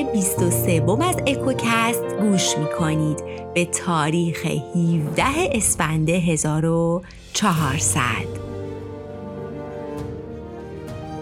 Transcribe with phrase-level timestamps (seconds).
[0.00, 3.18] قسمت 23 از اکوکست گوش می‌کنید
[3.54, 8.00] به تاریخ 17 اسفند 1400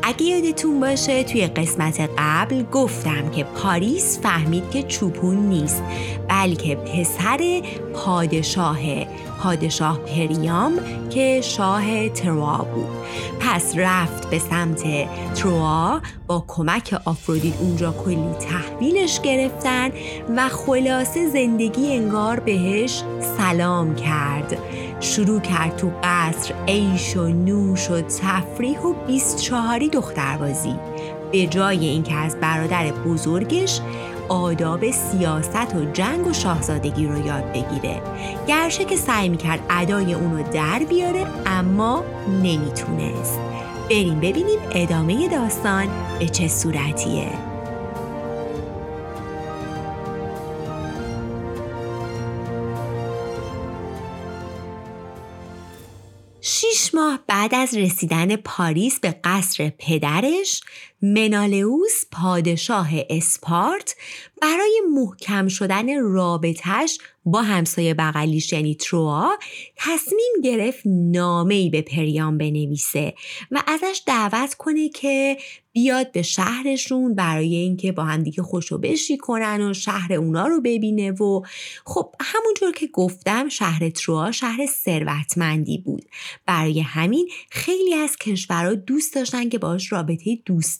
[0.02, 5.82] اگه یادتون باشه توی قسمت قبل گفتم که پاریس فهمید که چوپون نیست.
[6.38, 7.62] بلکه پسر
[7.94, 8.78] پادشاه
[9.42, 10.72] پادشاه پریام
[11.10, 12.96] که شاه تروا بود.
[13.40, 14.82] پس رفت به سمت
[15.34, 19.90] تروا با کمک آفرودیت اونجا کلی تحویلش گرفتن
[20.36, 23.02] و خلاصه زندگی انگار بهش
[23.38, 24.58] سلام کرد.
[25.00, 30.74] شروع کرد تو قصر عیش و نوش و تفریح و بیست چهاری دختربازی
[31.32, 33.80] به جای اینکه از برادر بزرگش
[34.28, 38.02] آداب سیاست و جنگ و شاهزادگی رو یاد بگیره.
[38.48, 42.04] گرشه که سعی می‌کرد ادای اونو در بیاره اما
[42.42, 43.40] نمی‌تونست.
[43.90, 47.30] بریم ببینیم ادامه داستان به چه صورتیه.
[56.40, 60.60] شیش ماه بعد از رسیدن پاریس به قصر پدرش
[61.02, 63.96] منالئوس پادشاه اسپارت
[64.42, 69.38] برای محکم شدن رابطش با همسایه بغلیش یعنی تروا
[69.76, 73.14] تصمیم گرفت نامه‌ای به پریام بنویسه
[73.50, 75.36] و ازش دعوت کنه که
[75.72, 80.60] بیاد به شهرشون برای اینکه با هم دیگه خوشو بشی کنن و شهر اونا رو
[80.60, 81.42] ببینه و
[81.84, 86.04] خب همونطور که گفتم شهر تروا شهر ثروتمندی بود.
[86.46, 90.38] برای همین خیلی از کشورها دوست داشتن که باش رابطه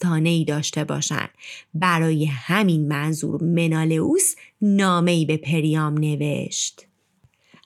[0.09, 1.29] دوستانه ای داشته باشن
[1.75, 6.88] برای همین منظور منالئوس نامه به پریام نوشت.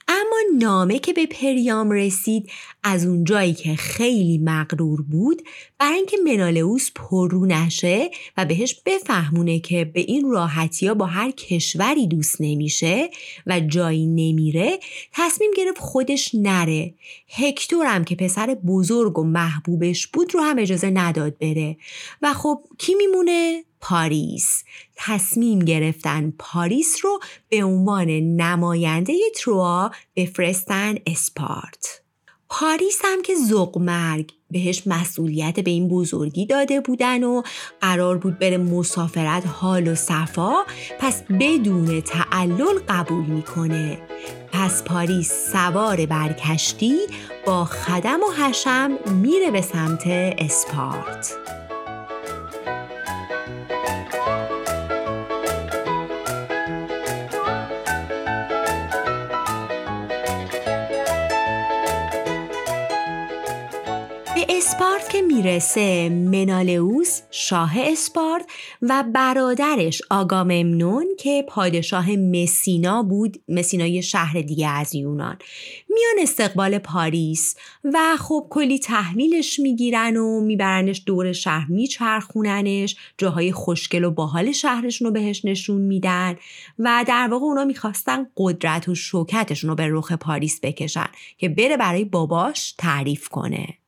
[0.08, 2.50] اما نامه که به پریام رسید
[2.82, 5.43] از اون جایی که خیلی مغرور بود
[5.78, 11.31] برای اینکه منالئوس پررو نشه و بهش بفهمونه که به این راحتی ها با هر
[11.31, 13.10] کشوری دوست نمیشه
[13.47, 14.78] و جایی نمیره
[15.12, 16.94] تصمیم گرفت خودش نره.
[17.28, 21.76] هکتور هم که پسر بزرگ و محبوبش بود رو هم اجازه نداد بره.
[22.22, 24.65] و خب کی میمونه؟ پاریس.
[24.97, 32.03] تصمیم گرفتن پاریس رو به عنوان نماینده تروا بفرستن اسپارت.
[32.48, 37.43] پاریس هم که ذوق‌مرگ بهش مسئولیت به این بزرگی داده بودن و
[37.81, 40.53] قرار بود بره مسافرت حال و صفا
[40.99, 43.99] پس بدون تعلل قبول می‌کنه.
[44.53, 46.97] پس پاریس سوار بر کشتی
[47.47, 50.03] با خدم و حشم میره به سمت
[50.38, 51.41] اسپارت.
[64.82, 68.44] اسپارت که می‌رسه منالئوس شاه اسپارت
[68.82, 75.38] و برادرش آگاممنون که پادشاه مسینا بود مسینای شهر دیگه از یونان.
[75.88, 84.04] میان استقبال پاریس و خب کلی تحویلش می‌گیرن و میبرنش دور شهر میچرخوننش جاهای خوشگل
[84.04, 86.37] و باحال شهرشون رو بهش نشون میدن
[86.78, 91.76] و در واقع اونا می‌خواستن قدرت و شوکتشون رو به رخ پاریس بکشن که بره
[91.76, 93.81] برای باباش تعریف کنه.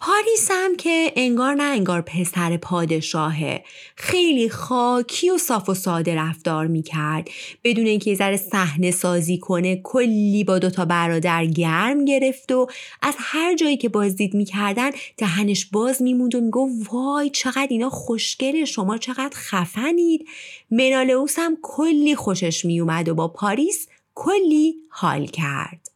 [0.00, 3.64] پاریس هم که انگار نه انگار پسر پادشاهه.
[3.96, 7.28] خیلی خاکی و صاف و ساده رفتار می‌کرد.
[7.64, 12.66] بدون اینکه ذره صحنه سازی کنه کلی با دوتا برادر گرم گرفت و
[13.02, 18.64] از هر جایی که بازدید می‌کردن دهنش باز میموند و میگو وای چقدر اینا خوشگله
[18.64, 20.26] شما چقدر خفنید.
[20.70, 25.87] منالئوس هم کلی خوشش میومد و با پاریس کلی حال کرد.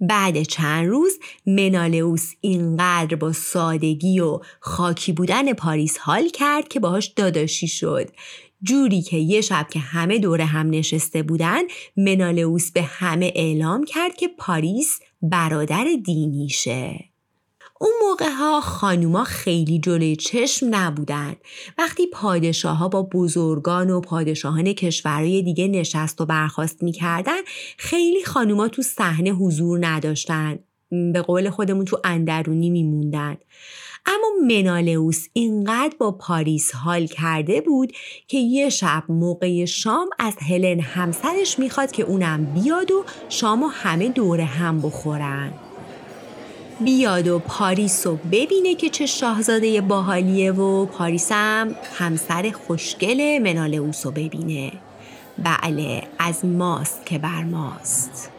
[0.00, 1.12] بعد چند روز
[1.46, 8.10] منالئوس اینقدر با سادگی و خاکی بودن پاریس حال کرد که باهاش داداشی شد.
[8.62, 11.62] جوری که یه شب که همه دور هم نشسته بودن
[11.96, 17.13] منالئوس به همه اعلام کرد که پاریس برادر دینیشه.
[17.84, 21.36] اون موقع ها خانوما خیلی جلوی چشم نبودن.
[21.78, 27.40] وقتی پادشاه ها با بزرگان و پادشاهان کشورهای دیگه نشست و برخواست می‌کردن
[27.78, 30.58] خیلی خانوما تو صحنه حضور نداشتن.
[31.12, 33.36] به قول خودمون تو اندرونی میموندن.
[34.06, 37.92] اما منالئوس اینقدر با پاریس حال کرده بود
[38.28, 43.66] که یه شب موقع شام از هلن همسرش می‌خواد که اونم بیاد و شام و
[43.66, 45.52] همه دور هم بخورن.
[46.84, 54.06] بیاد و پاریس رو ببینه که چه شاهزاده باحالیه و پاریس هم همسر خوشگل منالئوس
[54.06, 54.72] رو ببینه.
[55.38, 58.30] بله از ماست که بر ماست.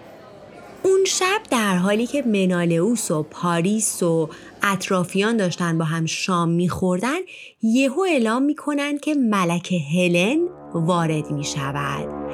[0.84, 4.30] اون شب در حالی که منالئوس و پاریس و
[4.64, 7.20] اطرافیان داشتن با هم شام میخوردن
[7.64, 10.40] یهو اعلام می‌کنن که ملک هلن
[10.74, 12.25] وارد می شود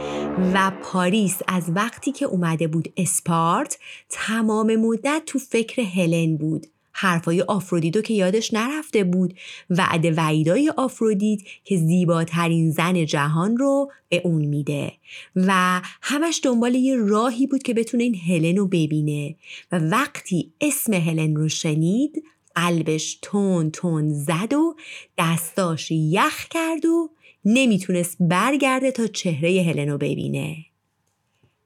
[0.54, 6.68] و پاریس از وقتی که اومده بود اسپارت تمام مدت تو فکر هلن بود.
[6.94, 9.34] حرفای آفرودیدو که یادش نرفته بود
[9.70, 14.94] وعده وعیدای آفرودیت که زیباترین زن جهان رو به اون میده.
[15.36, 19.36] و همش دنبال یه راهی بود که بتونه این هلن رو ببینه.
[19.72, 22.24] و وقتی اسم هلن رو شنید
[22.56, 24.76] قلبش تون تون زد و
[25.18, 27.10] دستاش یخ کرد و
[27.46, 30.58] نمی‌تونست برگرده تا چهره هلن رو ببینه.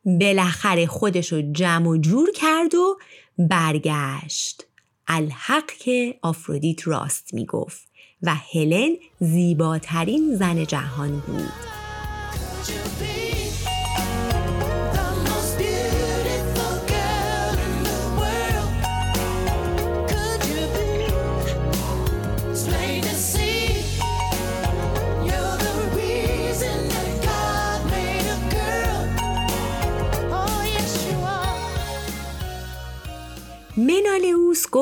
[0.06, 2.98] بالاخره خودش رو جمع و جور کرد و
[3.38, 4.66] برگشت.
[5.08, 7.88] الحق که آفرودیت راست می‌گفت
[8.22, 11.85] و هلن زیباترین زن جهان بود.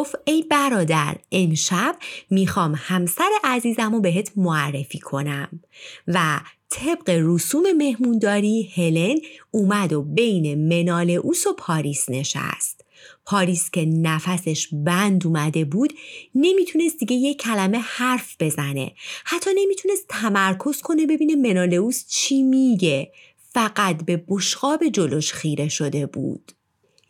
[0.04, 1.96] گفت ای برادر امشب
[2.30, 5.60] می‌خوام همسر عزیزم رو بهت معرفی کنم.
[6.08, 6.40] و
[6.70, 9.20] طبق رسوم مهمونداری هلن
[9.52, 12.86] اومد و بین منالئوس و پاریس نشست.
[13.26, 15.94] پاریس که نفسش بند اومده بود
[16.36, 18.92] نمی‌تونست دیگه یه کلمه حرف بزنه.
[19.26, 23.12] حتی نمی‌تونست تمرکز کنه ببینه منالئوس چی میگه.
[23.54, 26.52] فقط به بشقاب جلوش خیره شده بود.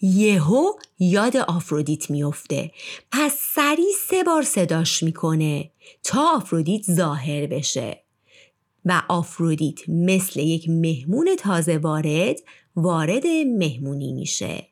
[0.03, 0.65] یهو
[0.99, 2.71] یاد آفرودیت میفته
[3.11, 5.69] پس سری سه بار صداش می‌کنه
[6.03, 8.03] تا آفرودیت ظاهر بشه.
[8.85, 12.39] و آفرودیت مثل یک مهمون تازه وارد
[12.75, 14.67] وارد مهمونی میشه.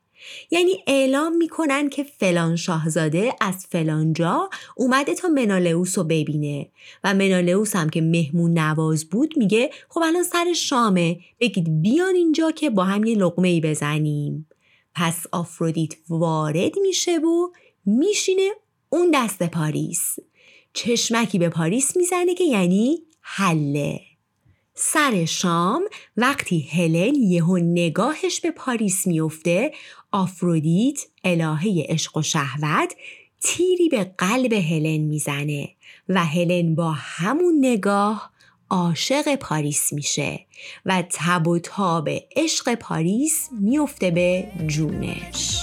[0.52, 6.70] یعنی اعلام می‌کنن که فلان شاهزاده از فلان جا اومده تا منالئوس رو ببینه.
[7.04, 11.20] و منالئوس هم که مهمون نواز بود میگه خب الان سر شامه.
[11.40, 14.48] بگید بیان اینجا که با هم یه لقمه ای بزنیم.
[14.96, 17.48] پس آفرودیت وارد میشه و
[17.86, 18.50] میشینه
[18.90, 20.16] اون دست پاریس.
[20.74, 24.02] چشمکی به پاریس می‌زنه که یعنی حله.
[24.74, 25.84] سر شام
[26.18, 29.72] وقتی هلن یهو نگاهش به پاریس میفته
[30.12, 32.96] آفرودیت الهه عشق و شهوت
[33.42, 35.70] تیری به قلب هلن می‌زنه
[36.10, 38.31] و هلن با همون نگاه
[38.72, 40.46] عاشق پاریس میشه
[40.86, 45.61] و تب و تاب عشق پاریس میفته به جونش.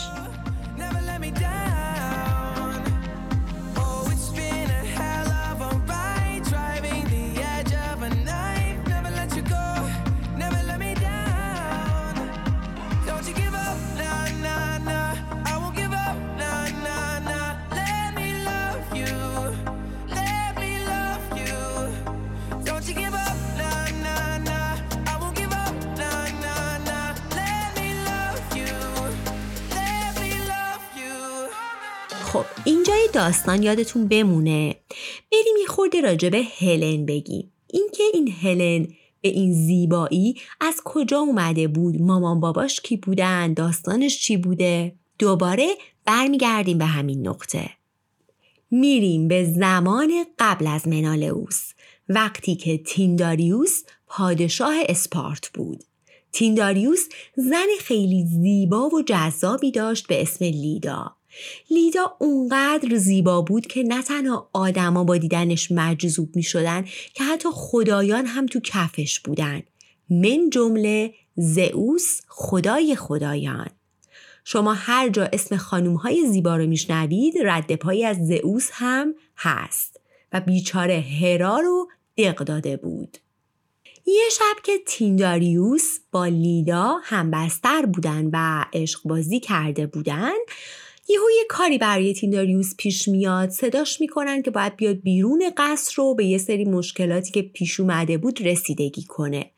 [32.32, 34.76] خب اینجای داستان یادتون بمونه.
[35.32, 37.52] بریم یه خورده راجع به هلن بگیم.
[37.66, 38.88] اینکه این هلن
[39.20, 45.68] به این زیبایی از کجا اومده بود؟ مامان باباش کی بودن؟ داستانش چی بوده؟ دوباره
[46.04, 47.70] برمیگردیم به همین نقطه.
[48.70, 51.72] میریم به زمان قبل از منالئوس
[52.08, 55.84] وقتی که تینداریوس پادشاه اسپارت بود.
[56.32, 61.17] تینداریوس زن خیلی زیبا و جذابی داشت به اسم لیدا.
[61.70, 67.48] لیدا اونقدر زیبا بود که نه تنها آدما با دیدنش مجذوب می شدن که حتی
[67.52, 69.62] خدایان هم تو کفش بودن.
[70.10, 73.68] من جمله زئوس خدای خدایان.
[74.44, 80.00] شما هر جا اسم خانوم های زیبا رو میشنوید رد پایی از زئوس هم هست
[80.32, 83.18] و بیچاره هرا رو دق داده بود.
[84.06, 90.34] یه شب که تینداریوس با لیدا هم بستر بودن و عشق بازی کرده بودن
[91.08, 93.50] یهو یه کاری برای تینداریوس پیش میاد.
[93.50, 98.18] صداش می‌کنن که باید بیاد بیرون قصر رو به یه سری مشکلاتی که پیش اومده
[98.18, 99.50] بود رسیدگی کنه.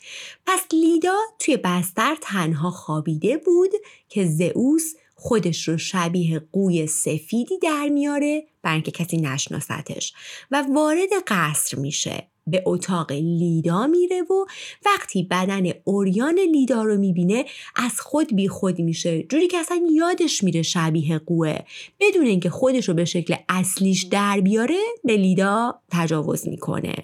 [0.47, 3.71] پس لیدا توی بستر تنها خوابیده بود
[4.09, 10.13] که زئوس خودش رو شبیه قوی سفیدی در میاره برای اینکه کسی نشناستش
[10.51, 12.30] و وارد قصر میشه.
[12.47, 14.45] به اتاق لیدا میره و
[14.87, 17.45] وقتی بدن اوریان لیدا رو می‌بینه
[17.77, 19.23] از خود بی خود میشه.
[19.23, 21.59] جوری که اصلا یادش میره شبیه قوه.
[22.01, 26.95] بدون اینکه خودش رو به شکل اصلیش در بیاره به لیدا تجاوز می‌کنه.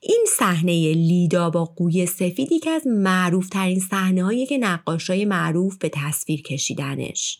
[0.00, 5.76] این صحنه لیدا با قوی سفیدی که از معروف ترین صحنه هایی که نقاشای معروف
[5.76, 7.38] به تصویر کشیدنش.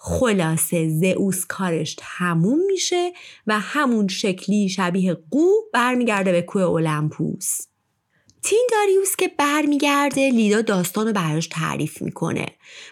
[0.00, 3.12] خلاصه زئوس کارش تموم میشه
[3.46, 7.58] و همون شکلی شبیه قو برمیگرده به کوه اولمپوس.
[8.42, 12.46] تین داریوس که برمیگرده لیدا داستان رو براش تعریف می‌کنه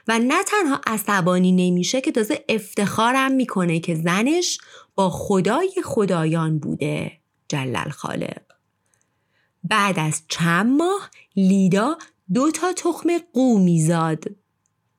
[0.08, 4.58] و نه تنها عصبانی نمیشه که تازه افتخارم می‌کنه که زنش
[4.94, 7.12] با خدای خدایان بوده
[7.48, 8.42] جلل خالق.
[9.64, 11.98] بعد از چند ماه لیدا
[12.34, 14.24] دو تا تخم قو میزاد.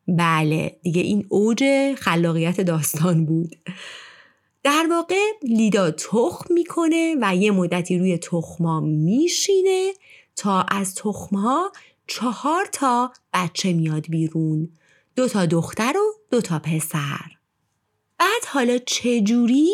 [0.07, 1.63] بله دیگه این اوج
[1.97, 3.55] خلاقیت داستان بود.
[4.63, 9.93] در واقع لیدا تخم می‌کنه و یه مدتی روی تخما میشینه
[10.35, 11.71] تا از تخمها
[12.07, 14.69] چهار تا بچه میاد بیرون.
[15.15, 17.25] دو تا دختر و دو تا پسر.
[18.17, 19.71] بعد حالا چجوری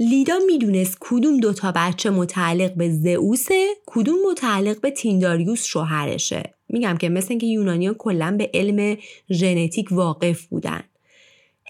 [0.00, 6.54] لیدا می‌دونست کدوم دو تا بچه متعلق به زئوسه کدوم متعلق به تینداریوس شوهرشه.
[6.68, 8.96] میگم که مثل اینکه یونانیان کلا به علم
[9.30, 10.80] ژنتیک واقف بودن.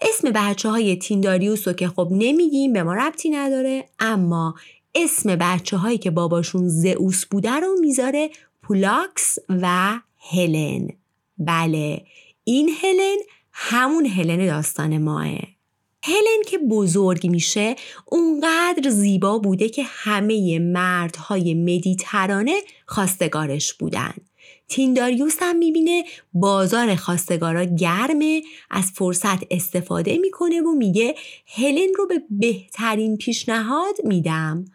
[0.01, 4.55] اسم بچه های تینداریوس رو که خب نمیگیم به ما ربطی نداره اما
[4.95, 8.29] اسم بچه هایی که باباشون زئوس بوده رو می‌ذاره
[8.61, 9.93] پولاکس و
[10.31, 10.87] هلن.
[11.37, 12.01] بله
[12.43, 13.17] این هلن
[13.51, 15.58] همون هلن داستان ماه.
[16.09, 17.75] هلن که بزرگ میشه
[18.05, 24.13] اونقدر زیبا بوده که همه مردهای مدیترانه خواستگارش بودن.
[24.67, 31.15] تینداریوس هم می‌بینه بازار خواستگارا گرمه از فرصت استفاده می‌کنه و میگه
[31.55, 34.65] هلن رو به بهترین پیشنهاد میدم.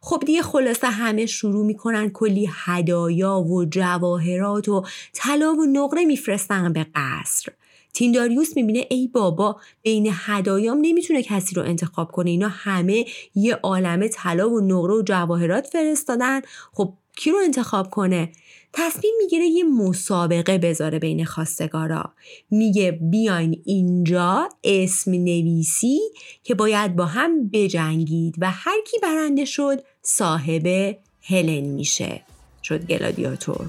[0.00, 6.72] خب دیگه خلاصه همه شروع می‌کنن کلی هدایا و جواهرات و طلا و نقره میفرستن
[6.72, 7.52] به قصر.
[7.94, 12.30] تینداریوس می‌بینه ای بابا بین هدایام نمی‌تونه کسی رو انتخاب کنه.
[12.30, 16.40] اینا همه یه عالمه طلا و نقره و جواهرات فرستادن.
[16.72, 18.32] خب کی رو انتخاب کنه؟
[18.72, 22.12] تصمیم می‌گیره یه مسابقه بذاره بین خواستگارا.
[22.50, 26.00] میگه بیاین اینجا اسم نویسی
[26.42, 32.22] که باید با هم بجنگید و هر کی برنده شد صاحب هلن میشه.
[32.62, 33.66] شد گلادیاتور.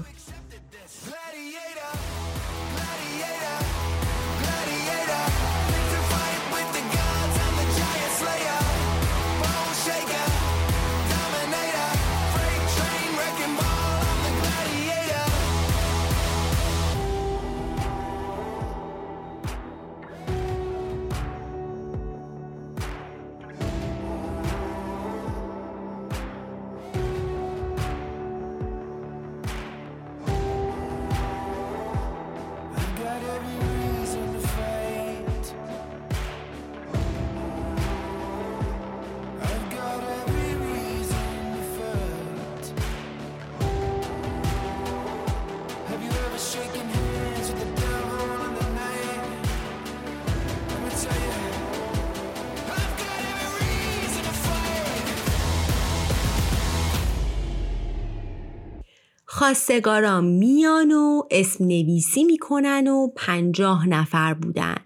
[59.46, 64.76] خواستگارا میان و اسم نویسی می‌کنن و پنجاه نفر بودن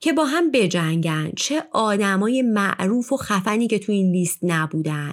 [0.00, 1.32] که با هم بجنگن.
[1.36, 5.12] چه آدمای معروف و خفنی که تو این لیست نبودن.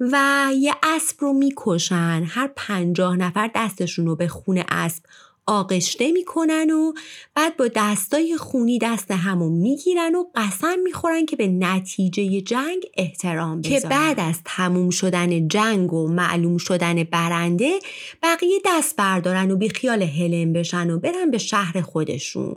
[0.00, 2.24] و یه اسب رو می‌کشن.
[2.28, 5.02] هر پنجاه نفر دستشون رو به خون اسب
[5.46, 6.92] آغشته می‌کنن و
[7.34, 13.60] بعد با دستای خونی دست همو می‌گیرن و قسم می‌خورن که به نتیجه جنگ احترام
[13.60, 13.80] بذارن.
[13.80, 17.78] که بعد از تموم شدن جنگ و معلوم شدن برنده
[18.22, 22.56] بقیه دست بردارن و بی خیال هلن بشن و برن به شهر خودشون.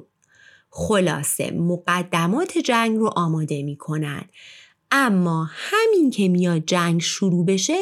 [0.69, 4.21] خلاصه مقدمات جنگ رو آماده می‌کنن.
[4.91, 7.77] اما همین که میاد جنگ شروع بشه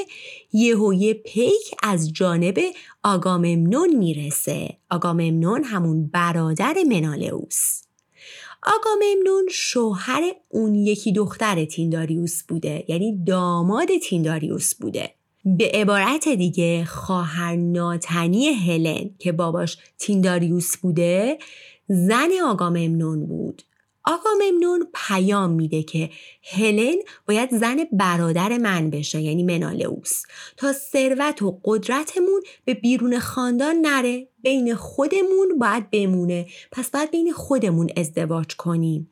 [0.54, 2.60] یهو یه پیک از جانب
[3.04, 4.78] آگاممنون می‌رسه.
[4.92, 7.82] آگاممنون همون برادر منالئوس.
[8.64, 15.12] آگاممنون شوهر اون یکی دختر تینداریوس بوده یعنی داماد تینداریوس بوده.
[15.46, 21.38] به عبارت دیگه خواهر ناتنی هلن که باباش تینداریوس بوده
[21.88, 23.64] زن آگاممنون بود.
[24.10, 26.10] آقا ممنون پیام میده که
[26.52, 26.96] هلن
[27.28, 30.24] باید زن برادر من بشه یعنی منالئوس.
[30.58, 36.48] تا ثروت و قدرتمون به بیرون خاندان نره بین خودمون باید بمونه.
[36.72, 39.10] پس باید بین خودمون ازدواج کنیم.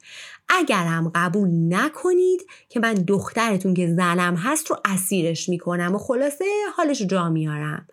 [0.50, 6.46] اگرم قبول نکنید که من دخترتون که زنم هست رو اسیرش می‌کنم و خلاصه
[6.78, 7.88] حالش رو جا میارم.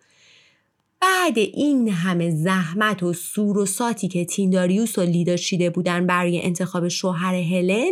[1.03, 6.41] بعد این همه زحمت و سور و ساتی که تینداریوس و لیدا چیده بودن برای
[6.41, 7.91] انتخاب شوهر هلن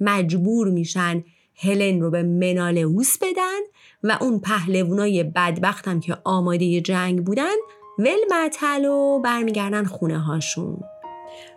[0.00, 1.24] مجبور میشن
[1.56, 3.60] هلن رو به منالئوس بدن
[4.02, 7.54] و اون پهلوانای بدبختم که آماده جنگ بودن
[7.98, 10.80] ول معطل و برمیگردن خونه هاشون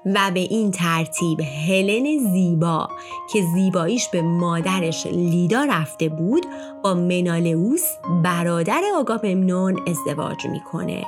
[0.06, 2.90] و به این ترتیب هلن زیبا
[3.34, 6.46] که زیباییش به مادرش لیدا رفته بود
[6.84, 7.84] با منالئوس
[8.24, 11.04] برادر آگاممنون ازدواج می‌کنه.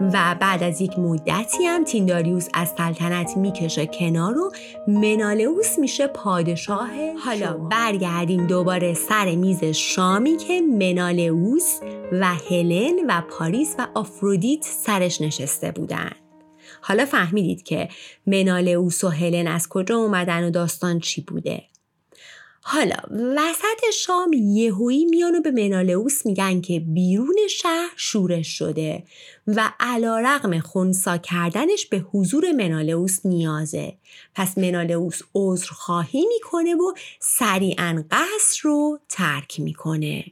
[0.00, 4.52] و بعد از یک مدتی هم تینداریوس از سلطنت می‌کشه کنار و
[4.88, 6.88] منالئوس میشه پادشاه
[7.24, 11.80] حالا برگردیم دوباره سر میز شامی که منالئوس
[12.12, 16.23] و هلن و پاریس و آفرودیت سرش نشسته بودن.
[16.86, 17.88] حالا فهمیدید که
[18.26, 21.62] منالئوس و هلن از کجا اومدن و داستان چی بوده.
[22.60, 29.04] حالا وسط شام یهویی میان و به منالئوس میگن که بیرون شهر شورش شده
[29.46, 33.96] و علا رقم خونسا کردنش به حضور منالئوس نیازه.
[34.34, 40.24] پس منالئوس عذرخواهی می‌کنه و سریعا قصر رو ترک می‌کنه.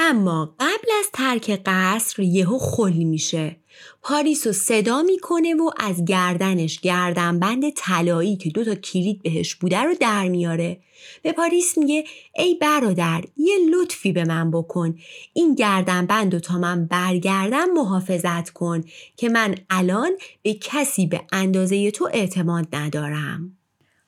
[0.00, 3.56] اما قبل از ترک قصر یهو خلی میشه.
[4.02, 9.78] پاریس رو صدا می‌کنه و از گردنش گردنبند طلایی که دو تا کلید بهش بوده
[9.78, 10.80] رو در میاره.
[11.22, 12.04] به پاریس میگه
[12.36, 14.98] ای برادر یه لطفی به من بکن.
[15.32, 18.84] این گردنبند رو تا من برگردم محافظت کن
[19.16, 20.10] که من الان
[20.42, 23.56] به کسی به اندازه تو اعتماد ندارم.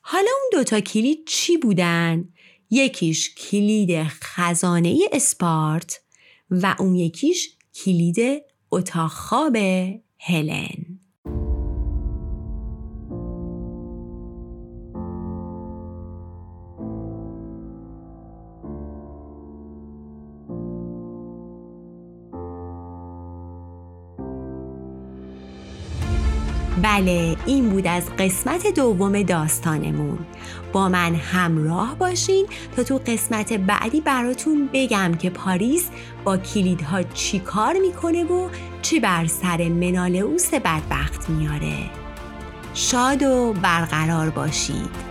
[0.01, 2.29] حالا اون دوتا کلید چی بودن؟
[2.71, 6.01] یکیش کلید خزانه اسپارت
[6.51, 9.57] و اون یکیش کلید اتاق خواب
[10.19, 11.00] هلن.
[26.81, 30.17] بله این بود از قسمت دوم داستانمون.
[30.73, 35.89] با من همراه باشین تا تو قسمت بعدی براتون بگم که پاریس
[36.23, 38.49] با کلیدها چی کار می‌کنه و
[38.81, 41.77] چی بر سر منالئوس بدبخت میاره
[42.73, 45.10] شاد و برقرار باشید.